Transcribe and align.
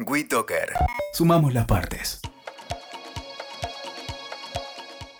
WeToker. 0.00 0.72
Sumamos 1.12 1.52
las 1.52 1.66
partes. 1.66 2.22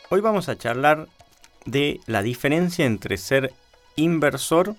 Hoy 0.08 0.22
vamos 0.22 0.49
a 0.49 0.56
charlar 0.56 1.06
de 1.67 2.00
la 2.06 2.22
diferencia 2.22 2.87
entre 2.87 3.19
ser 3.19 3.53
inversor 3.96 4.74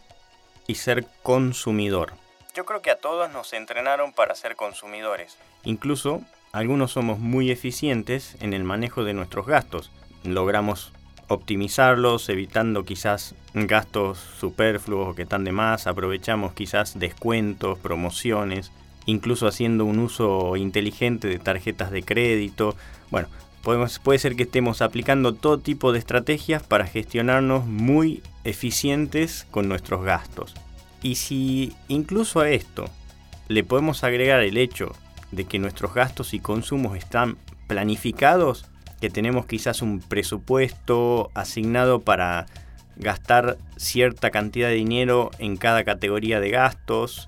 y 0.65 0.75
ser 0.75 1.05
consumidor. 1.21 2.13
Yo 2.55 2.65
creo 2.65 2.81
que 2.81 2.89
a 2.89 2.97
todos 2.97 3.31
nos 3.31 3.53
entrenaron 3.53 4.11
para 4.11 4.33
ser 4.33 4.55
consumidores. 4.55 5.37
Incluso 5.65 6.21
algunos 6.51 6.93
somos 6.93 7.19
muy 7.19 7.51
eficientes 7.51 8.37
en 8.39 8.53
el 8.53 8.63
manejo 8.63 9.03
de 9.03 9.13
nuestros 9.13 9.45
gastos. 9.45 9.91
Logramos 10.23 10.93
optimizarlos, 11.27 12.27
evitando 12.29 12.83
quizás 12.85 13.35
gastos 13.53 14.17
superfluos 14.17 15.09
o 15.09 15.15
que 15.15 15.21
están 15.23 15.43
de 15.43 15.51
más, 15.51 15.85
aprovechamos 15.85 16.53
quizás 16.53 16.97
descuentos, 16.97 17.77
promociones, 17.77 18.71
incluso 19.05 19.47
haciendo 19.47 19.85
un 19.85 19.99
uso 19.99 20.55
inteligente 20.57 21.27
de 21.27 21.39
tarjetas 21.39 21.91
de 21.91 22.03
crédito. 22.03 22.75
Bueno, 23.09 23.27
puede 23.61 24.19
ser 24.19 24.35
que 24.35 24.43
estemos 24.43 24.81
aplicando 24.81 25.33
todo 25.33 25.59
tipo 25.59 25.91
de 25.91 25.99
estrategias 25.99 26.63
para 26.63 26.87
gestionarnos 26.87 27.65
muy 27.65 28.23
eficientes 28.43 29.45
con 29.51 29.67
nuestros 29.67 30.03
gastos. 30.03 30.53
Y 31.01 31.15
si 31.15 31.73
incluso 31.87 32.39
a 32.39 32.49
esto 32.49 32.85
le 33.47 33.63
podemos 33.63 34.03
agregar 34.03 34.41
el 34.41 34.57
hecho 34.57 34.93
de 35.31 35.45
que 35.45 35.59
nuestros 35.59 35.93
gastos 35.93 36.33
y 36.33 36.39
consumos 36.39 36.97
están 36.97 37.37
planificados, 37.67 38.65
que 38.99 39.09
tenemos 39.09 39.45
quizás 39.45 39.81
un 39.81 39.99
presupuesto 39.99 41.31
asignado 41.33 42.01
para 42.01 42.45
gastar 42.97 43.57
cierta 43.77 44.29
cantidad 44.29 44.67
de 44.69 44.75
dinero 44.75 45.31
en 45.39 45.57
cada 45.57 45.83
categoría 45.83 46.39
de 46.39 46.51
gastos, 46.51 47.27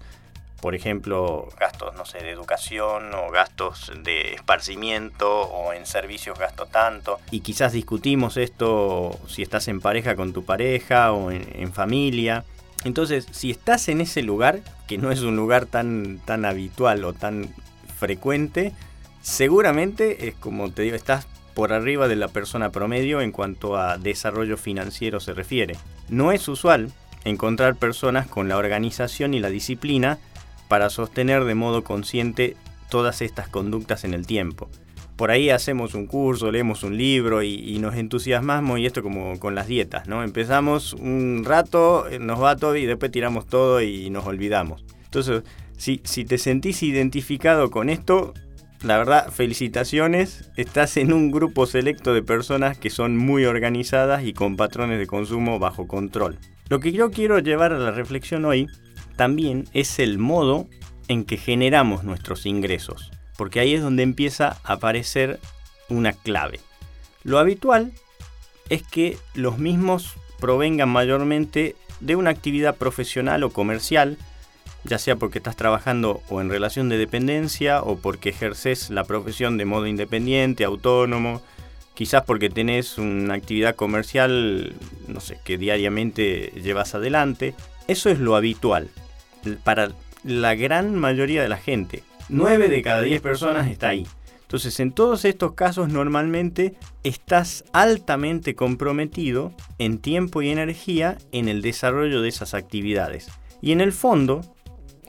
por 0.64 0.76
ejemplo, 0.76 1.50
gastos, 1.60 1.94
no 1.96 2.06
sé, 2.06 2.20
de 2.20 2.30
educación 2.30 3.14
o 3.16 3.30
gastos 3.32 3.92
de 4.02 4.36
esparcimiento 4.36 5.30
o 5.42 5.74
en 5.74 5.86
servicios 5.86 6.40
gasto 6.40 6.68
tanto. 6.68 7.20
Y 7.32 7.42
quizás 7.42 7.74
discutimos 7.74 8.38
esto 8.38 9.20
si 9.28 9.42
estás 9.42 9.68
en 9.68 9.82
pareja 9.82 10.16
con 10.16 10.32
tu 10.32 10.46
pareja 10.46 11.12
o 11.12 11.32
en, 11.32 11.74
familia. 11.74 12.46
Entonces, 12.86 13.28
si 13.32 13.52
estás 13.52 13.90
en 13.90 14.00
ese 14.00 14.22
lugar, 14.24 14.62
que 14.88 14.98
no 14.98 15.12
es 15.12 15.20
un 15.20 15.36
lugar 15.36 15.66
tan, 15.66 16.22
tan 16.24 16.46
habitual 16.46 17.04
o 17.04 17.12
tan 17.12 17.54
frecuente, 17.98 18.72
seguramente 19.22 20.30
es 20.30 20.36
como 20.36 20.72
te 20.72 20.84
digo, 20.84 20.96
estás 20.96 21.28
por 21.56 21.74
arriba 21.74 22.08
de 22.08 22.16
la 22.16 22.30
persona 22.30 22.72
promedio 22.72 23.20
en 23.20 23.34
cuanto 23.34 23.76
a 23.76 23.98
desarrollo 23.98 24.56
financiero 24.56 25.20
se 25.20 25.34
refiere. 25.34 25.76
No 26.08 26.32
es 26.32 26.48
usual 26.48 26.94
encontrar 27.26 27.76
personas 27.76 28.28
con 28.28 28.48
la 28.48 28.56
organización 28.56 29.34
y 29.34 29.42
la 29.42 29.50
disciplina 29.50 30.20
para 30.74 30.90
sostener 30.90 31.44
de 31.44 31.54
modo 31.54 31.84
consciente 31.84 32.58
todas 32.90 33.22
estas 33.22 33.48
conductas 33.48 34.06
en 34.06 34.16
el 34.16 34.26
tiempo. 34.26 34.72
Por 35.16 35.30
ahí 35.30 35.52
hacemos 35.52 35.94
un 35.94 36.08
curso, 36.08 36.52
leemos 36.52 36.82
un 36.82 36.98
libro 36.98 37.44
y, 37.44 37.78
nos 37.78 37.94
entusiasmamos 37.94 38.80
y 38.80 38.88
esto 38.88 39.04
como 39.04 39.38
con 39.40 39.54
las 39.54 39.68
dietas, 39.68 40.08
¿no? 40.08 40.24
Empezamos 40.24 40.94
un 40.94 41.44
rato, 41.46 42.08
eh, 42.10 42.18
nos 42.18 42.42
va 42.42 42.56
todo 42.56 42.76
y 42.76 42.88
después 42.88 43.12
tiramos 43.12 43.46
todo 43.46 43.84
y 43.84 44.10
nos 44.10 44.26
olvidamos. 44.26 44.84
Entonces, 45.06 45.44
si, 45.78 46.02
si 46.06 46.26
te 46.26 46.40
sentís 46.40 46.82
identificado 46.82 47.70
con 47.70 47.88
esto, 47.88 48.34
la 48.82 48.98
verdad, 48.98 49.30
felicitaciones. 49.30 50.50
Estás 50.58 50.98
en 50.98 51.14
un 51.14 51.30
grupo 51.30 51.68
selecto 51.68 52.16
de 52.16 52.24
personas 52.24 52.80
que 52.80 52.90
son 52.90 53.16
muy 53.16 53.46
organizadas 53.46 54.24
y 54.24 54.34
con 54.34 54.58
patrones 54.58 54.98
de 54.98 55.06
consumo 55.06 55.60
bajo 55.60 55.86
control. 55.86 56.40
Lo 56.68 56.80
que 56.80 56.94
yo 56.94 57.12
quiero 57.12 57.38
llevar 57.38 57.74
a 57.74 57.78
la 57.78 57.92
reflexión 57.92 58.46
hoy 58.46 58.68
también 59.16 59.66
es 59.74 60.00
el 60.00 60.18
modo 60.18 60.68
en 61.08 61.26
que 61.26 61.38
generamos 61.38 62.04
nuestros 62.04 62.46
ingresos, 62.46 63.12
porque 63.38 63.60
ahí 63.60 63.74
es 63.74 63.82
donde 63.82 64.04
empieza 64.04 64.58
a 64.64 64.74
aparecer 64.74 65.40
una 65.90 66.14
clave. 66.14 66.60
Lo 67.24 67.40
habitual 67.40 67.92
es 68.70 68.84
que 68.84 69.18
los 69.34 69.58
mismos 69.58 70.14
provengan 70.40 70.90
mayormente 70.90 71.76
de 72.00 72.16
una 72.16 72.32
actividad 72.32 72.76
profesional 72.76 73.44
o 73.44 73.52
comercial, 73.52 74.18
ya 74.84 74.98
sea 74.98 75.16
porque 75.16 75.38
estás 75.38 75.56
trabajando 75.56 76.22
o 76.30 76.42
en 76.42 76.50
relación 76.50 76.90
de 76.90 76.98
dependencia 76.98 77.82
o 77.82 77.98
porque 77.98 78.30
ejerces 78.30 78.90
la 78.90 79.06
profesión 79.06 79.58
de 79.58 79.66
modo 79.66 79.88
independiente, 79.88 80.66
autónomo, 80.66 81.42
quizás 81.94 82.24
porque 82.24 82.50
tenés 82.50 82.98
una 82.98 83.36
actividad 83.36 83.76
comercial, 83.76 84.74
no 85.08 85.22
sé, 85.22 85.40
que 85.46 85.58
diariamente 85.58 86.52
llevas 86.62 86.96
adelante. 86.96 87.54
Eso 87.88 88.10
es 88.10 88.20
lo 88.20 88.36
habitual 88.36 88.90
para 89.64 89.92
la 90.24 90.56
gran 90.56 90.96
mayoría 90.96 91.42
de 91.42 91.50
la 91.50 91.58
gente. 91.58 92.04
9 92.30 92.70
de 92.70 92.82
cada 92.82 93.02
10 93.02 93.22
personas 93.22 93.68
está 93.68 93.90
ahí. 93.90 94.08
Entonces, 94.54 94.80
en 94.80 94.92
todos 94.92 95.26
estos 95.26 95.54
casos, 95.54 95.90
normalmente 95.90 96.76
estás 97.04 97.66
altamente 97.74 98.56
comprometido 98.56 99.52
en 99.80 99.98
tiempo 99.98 100.42
y 100.42 100.50
energía 100.50 101.18
en 101.32 101.48
el 101.48 101.64
desarrollo 101.64 102.22
de 102.22 102.30
esas 102.30 102.54
actividades. 102.54 103.30
Y 103.62 103.72
en 103.72 103.82
el 103.82 103.92
fondo, 103.92 104.42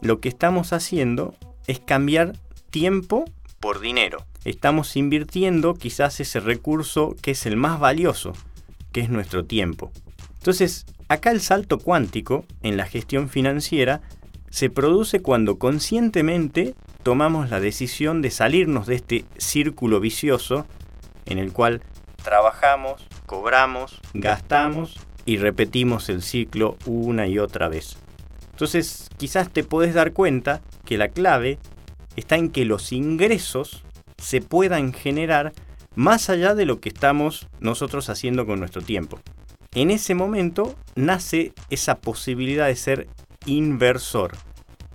lo 0.01 0.21
que 0.21 0.31
estamos 0.31 0.73
haciendo 0.73 1.35
es 1.67 1.79
cambiar 1.79 2.39
tiempo 2.71 3.27
por 3.61 3.81
dinero. 3.81 4.25
Estamos 4.45 4.97
invirtiendo 4.97 5.75
quizás 5.75 6.21
ese 6.21 6.41
recurso 6.41 7.15
que 7.21 7.33
es 7.33 7.45
el 7.45 7.57
más 7.57 7.79
valioso, 7.79 8.33
que 8.93 9.01
es 9.01 9.11
nuestro 9.11 9.45
tiempo. 9.45 9.93
Entonces, 10.39 10.87
acá 11.09 11.31
el 11.31 11.41
salto 11.41 11.79
cuántico 11.79 12.47
en 12.63 12.77
la 12.77 12.87
gestión 12.87 13.29
financiera 13.29 14.01
se 14.55 14.71
produce 14.71 15.21
cuando 15.21 15.59
conscientemente 15.59 16.77
tomamos 17.03 17.51
la 17.51 17.59
decisión 17.59 18.23
de 18.23 18.31
salirnos 18.31 18.87
de 18.87 18.95
este 18.95 19.25
círculo 19.37 19.99
vicioso 19.99 20.65
en 21.27 21.39
el 21.39 21.53
cual 21.53 21.83
trabajamos, 22.23 23.05
cobramos, 23.27 24.01
gastamos 24.13 24.95
y 25.27 25.39
repetimos 25.39 26.09
el 26.09 26.23
ciclo 26.23 26.77
una 26.87 27.27
y 27.27 27.41
otra 27.41 27.69
vez. 27.69 27.97
Entonces 28.53 29.09
quizás 29.17 29.51
te 29.51 29.65
puedes 29.65 29.93
dar 29.93 30.13
cuenta 30.13 30.63
que 30.85 30.99
la 30.99 31.09
clave 31.09 31.59
está 32.15 32.37
en 32.37 32.49
que 32.49 32.65
los 32.65 32.93
ingresos 32.93 33.83
se 34.19 34.41
puedan 34.41 34.93
generar 34.93 35.53
más 35.97 36.31
allá 36.31 36.55
de 36.55 36.65
lo 36.65 36.79
que 36.79 36.91
estamos 36.91 37.49
nosotros 37.59 38.09
haciendo 38.09 38.47
con 38.47 38.61
nuestro 38.61 38.83
tiempo. 38.83 39.19
En 39.75 39.91
ese 39.91 40.15
momento 40.15 40.77
nace 40.95 41.53
esa 41.71 41.97
posibilidad 41.97 42.69
de 42.69 42.77
ser 42.77 43.09
inversor 43.47 44.33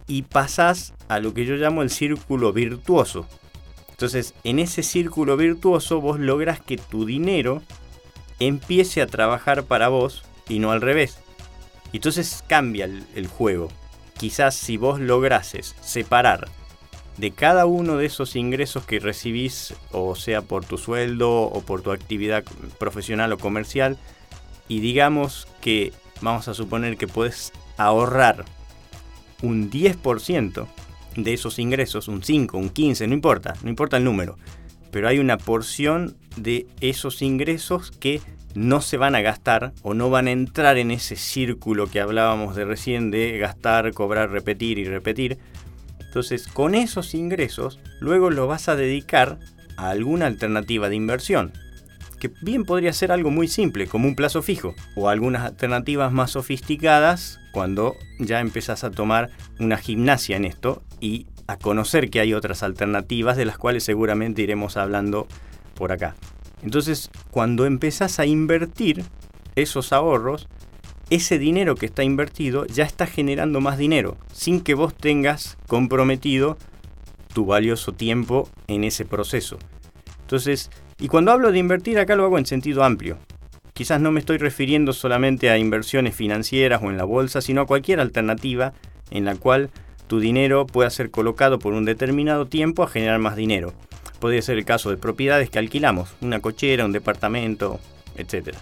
y 0.07 0.23
pasas 0.23 0.93
a 1.07 1.19
lo 1.19 1.33
que 1.33 1.45
yo 1.45 1.55
llamo 1.55 1.81
el 1.81 1.89
círculo 1.89 2.51
virtuoso. 2.51 3.27
Entonces, 3.89 4.33
en 4.43 4.59
ese 4.59 4.81
círculo 4.83 5.37
virtuoso 5.37 6.01
vos 6.01 6.19
logras 6.19 6.59
que 6.59 6.77
tu 6.77 7.05
dinero 7.05 7.61
empiece 8.39 9.01
a 9.01 9.07
trabajar 9.07 9.63
para 9.63 9.89
vos 9.89 10.23
y 10.47 10.59
no 10.59 10.71
al 10.71 10.81
revés. 10.81 11.19
Entonces 11.93 12.43
cambia 12.47 12.85
el, 12.85 13.27
juego. 13.27 13.69
Quizás 14.17 14.55
si 14.55 14.77
vos 14.77 14.99
lograses 14.99 15.75
separar 15.81 16.47
de 17.17 17.31
cada 17.31 17.65
uno 17.65 17.97
de 17.97 18.05
esos 18.05 18.35
ingresos 18.35 18.85
que 18.85 18.99
recibís, 18.99 19.73
o 19.91 20.15
sea 20.15 20.41
por 20.41 20.65
tu 20.65 20.77
sueldo 20.77 21.43
o 21.43 21.61
por 21.61 21.81
tu 21.81 21.91
actividad 21.91 22.43
profesional 22.77 23.33
o 23.33 23.37
comercial, 23.37 23.97
y 24.67 24.79
digamos 24.79 25.47
que 25.61 25.93
vamos 26.21 26.47
a 26.47 26.53
suponer 26.53 26.97
que 26.97 27.07
puedes 27.07 27.51
ahorrar 27.79 28.45
un 29.41 29.71
10% 29.71 30.67
de 31.15 31.33
esos 31.33 31.59
ingresos, 31.59 32.07
un 32.07 32.21
5, 32.21 32.57
un 32.57 32.69
15, 32.69 33.07
no 33.07 33.13
importa, 33.13 33.55
no 33.63 33.69
importa 33.69 33.97
el 33.97 34.03
número, 34.03 34.37
pero 34.91 35.07
hay 35.07 35.19
una 35.19 35.37
porción 35.37 36.17
de 36.35 36.67
esos 36.81 37.21
ingresos 37.21 37.91
que 37.91 38.21
no 38.53 38.81
se 38.81 38.97
van 38.97 39.15
a 39.15 39.21
gastar 39.21 39.73
o 39.81 39.93
no 39.93 40.09
van 40.09 40.27
a 40.27 40.31
entrar 40.31 40.77
en 40.77 40.91
ese 40.91 41.15
círculo 41.15 41.87
que 41.87 42.01
hablábamos 42.01 42.55
de 42.55 42.65
recién 42.65 43.11
de 43.11 43.37
gastar, 43.37 43.93
cobrar, 43.93 44.31
repetir 44.31 44.77
y 44.77 44.85
repetir. 44.85 45.37
Entonces, 45.99 46.47
con 46.47 46.75
esos 46.75 47.13
ingresos, 47.13 47.79
luego 48.01 48.29
lo 48.29 48.47
vas 48.47 48.67
a 48.67 48.75
dedicar 48.75 49.39
a 49.77 49.89
alguna 49.89 50.25
alternativa 50.25 50.89
de 50.89 50.95
inversión 50.95 51.53
que 52.19 52.31
bien 52.41 52.65
podría 52.65 52.93
ser 52.93 53.11
algo 53.11 53.31
muy 53.31 53.47
simple, 53.47 53.87
como 53.87 54.07
un 54.07 54.15
plazo 54.15 54.41
fijo, 54.41 54.75
o 54.95 55.09
algunas 55.09 55.43
alternativas 55.43 56.11
más 56.11 56.31
sofisticadas 56.31 57.39
cuando 57.51 57.95
ya 58.19 58.39
empezás 58.39 58.83
a 58.83 58.91
tomar 58.91 59.29
una 59.59 59.77
gimnasia 59.77 60.37
en 60.37 60.45
esto 60.45 60.83
y 60.99 61.27
a 61.47 61.57
conocer 61.57 62.09
que 62.09 62.19
hay 62.19 62.33
otras 62.33 62.61
alternativas 62.61 63.35
de 63.37 63.45
las 63.45 63.57
cuales 63.57 63.83
seguramente 63.83 64.43
iremos 64.43 64.77
hablando 64.77 65.27
por 65.73 65.91
acá. 65.91 66.15
Entonces, 66.61 67.09
cuando 67.31 67.65
empezás 67.65 68.19
a 68.19 68.25
invertir 68.25 69.03
esos 69.55 69.93
ahorros, 69.93 70.47
ese 71.09 71.39
dinero 71.39 71.75
que 71.75 71.87
está 71.87 72.03
invertido 72.03 72.65
ya 72.65 72.83
está 72.83 73.07
generando 73.07 73.61
más 73.61 73.77
dinero, 73.77 74.17
sin 74.31 74.61
que 74.61 74.75
vos 74.75 74.93
tengas 74.95 75.57
comprometido 75.67 76.57
tu 77.33 77.45
valioso 77.45 77.93
tiempo 77.93 78.49
en 78.67 78.83
ese 78.83 79.05
proceso. 79.05 79.57
Entonces, 80.21 80.69
y 80.99 81.07
cuando 81.07 81.31
hablo 81.31 81.51
de 81.51 81.59
invertir 81.59 81.97
acá 81.99 82.15
lo 82.15 82.25
hago 82.25 82.37
en 82.37 82.45
sentido 82.45 82.83
amplio. 82.83 83.17
Quizás 83.73 84.01
no 84.01 84.11
me 84.11 84.19
estoy 84.19 84.37
refiriendo 84.37 84.91
solamente 84.91 85.49
a 85.49 85.57
inversiones 85.57 86.13
financieras 86.13 86.81
o 86.83 86.89
en 86.89 86.97
la 86.97 87.05
bolsa, 87.05 87.41
sino 87.41 87.61
a 87.61 87.65
cualquier 87.65 88.01
alternativa 88.01 88.73
en 89.09 89.25
la 89.25 89.35
cual 89.35 89.69
tu 90.07 90.19
dinero 90.19 90.65
pueda 90.65 90.89
ser 90.89 91.11
colocado 91.11 91.59
por 91.59 91.73
un 91.73 91.85
determinado 91.85 92.47
tiempo 92.47 92.83
a 92.83 92.89
generar 92.89 93.19
más 93.19 93.35
dinero. 93.35 93.73
Podría 94.19 94.41
ser 94.41 94.57
el 94.57 94.65
caso 94.65 94.89
de 94.89 94.97
propiedades 94.97 95.49
que 95.49 95.59
alquilamos, 95.59 96.09
una 96.19 96.41
cochera, 96.41 96.83
un 96.83 96.91
departamento, 96.91 97.79
etc. 98.17 98.55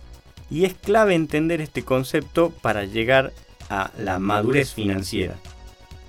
Y 0.52 0.66
es 0.66 0.76
clave 0.76 1.16
entender 1.16 1.62
este 1.62 1.84
concepto 1.84 2.52
para 2.62 2.86
llegar 2.86 3.34
a 3.70 3.92
la 3.98 4.20
madurez 4.20 4.74
financiera. 4.74 5.36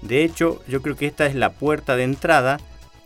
De 0.03 0.23
hecho, 0.23 0.63
yo 0.69 0.83
creo 0.83 0.97
que 0.97 1.07
esta 1.07 1.27
es 1.27 1.35
la 1.35 1.53
puerta 1.53 1.97
de 1.97 2.05
entrada 2.05 2.61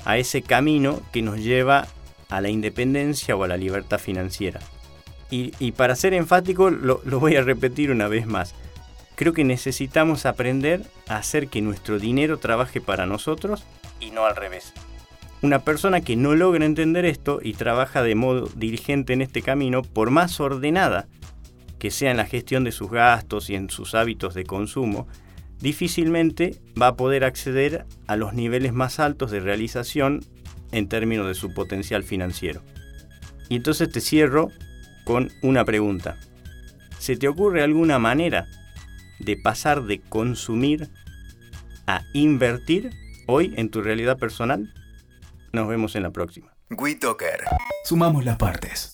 a 0.04 0.18
ese 0.18 0.42
camino 0.42 1.00
que 1.12 1.22
nos 1.22 1.38
lleva 1.38 1.86
a 2.32 2.40
la 2.40 2.48
independencia 2.48 3.36
o 3.36 3.44
a 3.44 3.48
la 3.48 3.58
libertad 3.58 3.98
financiera. 3.98 4.58
Y, 5.30 5.72
para 5.72 5.96
ser 5.96 6.12
enfático, 6.12 6.68
lo, 6.68 7.00
voy 7.18 7.36
a 7.36 7.42
repetir 7.42 7.90
una 7.90 8.06
vez 8.06 8.26
más. 8.26 8.54
Creo 9.14 9.32
que 9.32 9.44
necesitamos 9.44 10.26
aprender 10.26 10.82
a 11.08 11.16
hacer 11.16 11.48
que 11.48 11.62
nuestro 11.62 11.98
dinero 11.98 12.38
trabaje 12.38 12.82
para 12.82 13.06
nosotros 13.06 13.64
y 13.98 14.10
no 14.10 14.26
al 14.26 14.36
revés. 14.36 14.74
Una 15.40 15.60
persona 15.60 16.02
que 16.02 16.16
no 16.16 16.34
logra 16.34 16.66
entender 16.66 17.06
esto 17.06 17.40
y 17.42 17.54
trabaja 17.54 18.02
de 18.02 18.14
modo 18.14 18.46
dirigente 18.56 19.14
en 19.14 19.22
este 19.22 19.40
camino, 19.40 19.80
por 19.80 20.10
más 20.10 20.38
ordenada 20.38 21.08
que 21.78 21.90
sea 21.90 22.10
en 22.10 22.18
la 22.18 22.26
gestión 22.26 22.62
de 22.62 22.72
sus 22.72 22.90
gastos 22.90 23.48
y 23.48 23.54
en 23.54 23.70
sus 23.70 23.94
hábitos 23.94 24.34
de 24.34 24.44
consumo, 24.44 25.08
difícilmente 25.60 26.60
va 26.80 26.88
a 26.88 26.96
poder 26.96 27.24
acceder 27.24 27.86
a 28.06 28.16
los 28.16 28.34
niveles 28.34 28.74
más 28.74 29.00
altos 29.00 29.30
de 29.30 29.40
realización 29.40 30.20
en 30.72 30.88
términos 30.88 31.26
de 31.26 31.34
su 31.34 31.52
potencial 31.54 32.02
financiero. 32.02 32.62
Y 33.48 33.56
entonces 33.56 33.90
te 33.90 34.00
cierro 34.00 34.48
con 35.04 35.30
una 35.42 35.64
pregunta. 35.64 36.18
¿Se 36.98 37.16
te 37.16 37.28
ocurre 37.28 37.62
alguna 37.62 37.98
manera 37.98 38.48
de 39.18 39.36
pasar 39.36 39.84
de 39.84 40.00
consumir 40.00 40.88
a 41.86 42.02
invertir 42.12 42.90
hoy 43.26 43.54
en 43.56 43.70
tu 43.70 43.82
realidad 43.82 44.18
personal? 44.18 44.72
Nos 45.52 45.68
vemos 45.68 45.96
en 45.96 46.02
la 46.02 46.10
próxima. 46.10 46.54
WeToker. 46.70 47.44
Sumamos 47.84 48.24
las 48.24 48.36
partes. 48.38 48.90